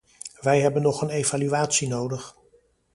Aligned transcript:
Wij 0.39 0.61
hebben 0.61 0.81
nog 0.81 1.01
een 1.01 1.09
evaluatie 1.09 1.87
nodig. 1.87 2.35